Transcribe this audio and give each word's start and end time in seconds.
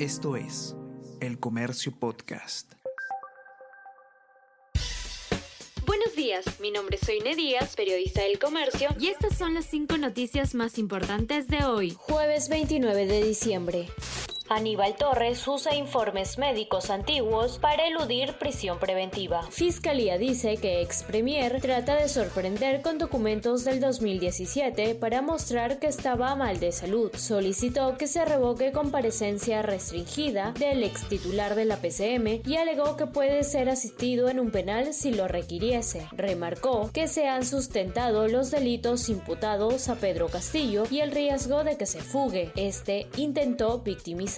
Esto 0.00 0.34
es 0.34 0.74
El 1.20 1.38
Comercio 1.38 1.92
Podcast. 1.96 2.72
Buenos 5.86 6.16
días, 6.16 6.44
mi 6.58 6.72
nombre 6.72 6.96
es 7.00 7.06
Soine 7.06 7.36
Díaz, 7.36 7.76
periodista 7.76 8.22
del 8.22 8.40
Comercio, 8.40 8.88
y 8.98 9.06
estas 9.06 9.38
son 9.38 9.54
las 9.54 9.66
cinco 9.66 9.96
noticias 9.96 10.56
más 10.56 10.78
importantes 10.78 11.46
de 11.46 11.64
hoy, 11.64 11.94
jueves 11.96 12.48
29 12.48 13.06
de 13.06 13.22
diciembre. 13.22 13.86
Aníbal 14.50 14.94
Torres 14.96 15.48
usa 15.48 15.74
informes 15.74 16.36
médicos 16.36 16.90
antiguos 16.90 17.58
para 17.58 17.86
eludir 17.86 18.34
prisión 18.34 18.78
preventiva. 18.78 19.42
Fiscalía 19.50 20.18
dice 20.18 20.58
que 20.58 20.82
ex 20.82 21.02
premier 21.02 21.62
trata 21.62 21.96
de 21.96 22.10
sorprender 22.10 22.82
con 22.82 22.98
documentos 22.98 23.64
del 23.64 23.80
2017 23.80 24.96
para 24.96 25.22
mostrar 25.22 25.78
que 25.78 25.86
estaba 25.86 26.34
mal 26.36 26.60
de 26.60 26.72
salud. 26.72 27.10
Solicitó 27.16 27.96
que 27.96 28.06
se 28.06 28.26
revoque 28.26 28.70
comparecencia 28.70 29.62
restringida 29.62 30.52
del 30.58 30.82
ex 30.82 31.08
titular 31.08 31.54
de 31.54 31.64
la 31.64 31.78
PCM 31.78 32.42
y 32.46 32.56
alegó 32.56 32.96
que 32.96 33.06
puede 33.06 33.44
ser 33.44 33.70
asistido 33.70 34.28
en 34.28 34.40
un 34.40 34.50
penal 34.50 34.92
si 34.92 35.14
lo 35.14 35.26
requiriese. 35.26 36.06
Remarcó 36.12 36.90
que 36.92 37.08
se 37.08 37.28
han 37.28 37.46
sustentado 37.46 38.28
los 38.28 38.50
delitos 38.50 39.08
imputados 39.08 39.88
a 39.88 39.94
Pedro 39.94 40.28
Castillo 40.28 40.84
y 40.90 41.00
el 41.00 41.12
riesgo 41.12 41.64
de 41.64 41.78
que 41.78 41.86
se 41.86 42.02
fugue. 42.02 42.52
Este 42.56 43.06
intentó 43.16 43.78
victimizar 43.78 44.34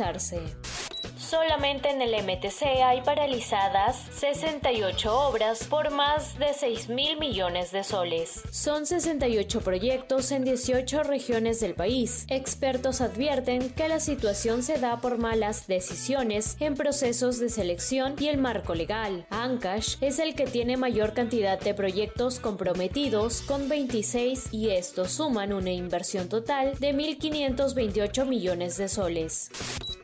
Solamente 1.29 1.91
en 1.91 2.01
el 2.03 2.15
MTC 2.23 2.63
hay 2.85 3.01
paralizadas 3.01 3.97
68 4.13 5.13
obras 5.29 5.65
por 5.65 5.91
más 5.91 6.39
de 6.39 6.55
6 6.55 6.89
mil 6.89 7.19
millones 7.19 7.73
de 7.73 7.83
soles. 7.83 8.43
Son 8.53 8.87
68 8.87 9.61
proyectos 9.63 10.31
en 10.31 10.45
18 10.45 11.03
regiones 11.03 11.59
del 11.59 11.75
país. 11.75 12.27
Expertos 12.29 13.01
advierten 13.01 13.71
que 13.71 13.89
la 13.89 13.99
situación 13.99 14.63
se 14.63 14.79
da 14.79 15.01
por 15.01 15.19
malas 15.19 15.67
decisiones 15.67 16.57
en 16.61 16.75
procesos 16.75 17.41
de 17.41 17.49
selección 17.49 18.15
y 18.21 18.29
el 18.29 18.39
marco 18.39 18.77
legal. 18.77 19.27
Ancash 19.31 19.97
es 20.03 20.21
el 20.21 20.37
que 20.37 20.47
tiene 20.47 20.77
mayor 20.77 21.13
cantidad 21.13 21.59
de 21.59 21.75
proyectos 21.75 22.39
comprometidos 22.39 23.41
con 23.41 23.69
26 23.69 24.53
y 24.53 24.71
estos 24.71 25.11
suman 25.11 25.53
una 25.53 25.73
inversión 25.73 26.29
total 26.29 26.79
de 26.79 26.95
1.528 26.95 28.27
millones 28.27 28.77
de 28.77 28.89
soles. 28.89 29.51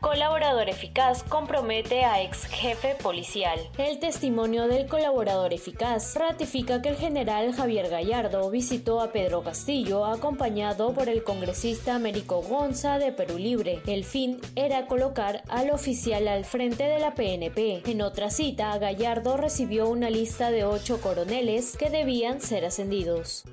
Colaborador 0.03 0.69
eficaz 0.69 1.23
compromete 1.23 2.05
a 2.05 2.25
ex 2.25 2.47
jefe 2.47 2.97
policial. 3.01 3.57
El 3.79 4.01
testimonio 4.01 4.67
del 4.67 4.89
colaborador 4.89 5.55
eficaz 5.55 6.17
ratifica 6.17 6.83
que 6.83 6.89
el 6.89 6.97
general 6.97 7.55
Javier 7.55 7.89
Gallardo 7.89 8.51
visitó 8.51 9.01
a 9.01 9.13
Pedro 9.13 9.45
Castillo 9.45 10.05
acompañado 10.05 10.93
por 10.93 11.09
el 11.09 11.23
congresista 11.23 11.95
Américo 11.95 12.43
Gonza 12.43 12.99
de 12.99 13.13
Perú 13.13 13.39
Libre. 13.39 13.81
El 13.87 14.03
fin 14.03 14.41
era 14.57 14.89
colocar 14.89 15.45
al 15.49 15.71
oficial 15.71 16.27
al 16.27 16.45
frente 16.45 16.83
de 16.83 16.99
la 16.99 17.15
PNP. 17.15 17.83
En 17.87 18.03
otra 18.03 18.31
cita, 18.31 18.77
Gallardo 18.79 19.37
recibió 19.37 19.89
una 19.89 20.11
lista 20.11 20.51
de 20.51 20.65
ocho 20.65 21.01
coroneles 21.01 21.77
que 21.77 21.91
debían 21.91 22.41
ser 22.41 22.65
ascendidos. 22.65 23.45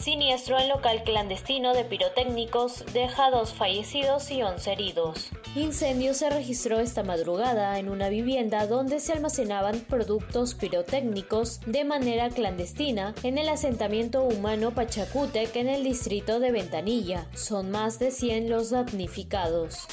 Siniestro 0.00 0.58
en 0.58 0.70
local 0.70 1.02
clandestino 1.04 1.74
de 1.74 1.84
pirotécnicos 1.84 2.86
deja 2.94 3.30
dos 3.30 3.52
fallecidos 3.52 4.30
y 4.30 4.42
once 4.42 4.72
heridos. 4.72 5.28
Incendio 5.54 6.14
se 6.14 6.30
registró 6.30 6.80
esta 6.80 7.02
madrugada 7.02 7.78
en 7.78 7.90
una 7.90 8.08
vivienda 8.08 8.66
donde 8.66 8.98
se 8.98 9.12
almacenaban 9.12 9.80
productos 9.80 10.54
pirotécnicos 10.54 11.60
de 11.66 11.84
manera 11.84 12.30
clandestina 12.30 13.14
en 13.24 13.36
el 13.36 13.50
asentamiento 13.50 14.22
humano 14.22 14.70
Pachacútec 14.70 15.54
en 15.56 15.68
el 15.68 15.84
distrito 15.84 16.40
de 16.40 16.50
Ventanilla. 16.50 17.26
Son 17.34 17.70
más 17.70 17.98
de 17.98 18.10
100 18.10 18.48
los 18.48 18.70
damnificados. 18.70 19.86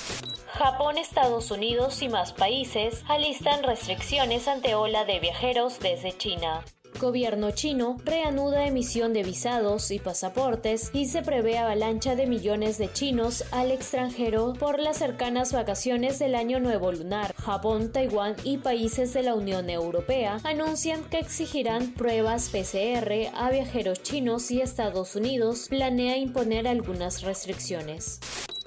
Japón, 0.53 0.97
Estados 0.97 1.51
Unidos 1.51 2.01
y 2.01 2.07
más 2.07 2.31
países 2.31 3.03
alistan 3.09 3.61
restricciones 3.61 4.47
ante 4.47 4.73
ola 4.73 5.03
de 5.03 5.19
viajeros 5.19 5.79
desde 5.79 6.17
China. 6.17 6.63
Gobierno 6.99 7.51
chino 7.51 7.97
reanuda 8.03 8.65
emisión 8.65 9.13
de 9.13 9.23
visados 9.23 9.91
y 9.91 9.99
pasaportes 9.99 10.89
y 10.93 11.05
se 11.05 11.21
prevé 11.21 11.57
avalancha 11.57 12.15
de 12.15 12.25
millones 12.25 12.77
de 12.77 12.91
chinos 12.91 13.43
al 13.51 13.71
extranjero 13.71 14.53
por 14.53 14.79
las 14.79 14.97
cercanas 14.97 15.53
vacaciones 15.53 16.19
del 16.19 16.35
Año 16.35 16.59
Nuevo 16.59 16.91
Lunar. 16.91 17.35
Japón, 17.35 17.91
Taiwán 17.91 18.35
y 18.43 18.57
países 18.57 19.13
de 19.13 19.23
la 19.23 19.35
Unión 19.35 19.69
Europea 19.69 20.39
anuncian 20.43 21.03
que 21.03 21.19
exigirán 21.19 21.93
pruebas 21.93 22.49
PCR 22.49 23.29
a 23.33 23.49
viajeros 23.51 24.01
chinos 24.01 24.49
y 24.51 24.61
Estados 24.61 25.15
Unidos 25.15 25.67
planea 25.69 26.17
imponer 26.17 26.67
algunas 26.67 27.21
restricciones. 27.21 28.19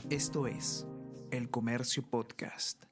Esto 0.08 0.46
es 0.46 0.86
El 1.30 1.50
Comercio 1.50 2.02
Podcast. 2.08 2.89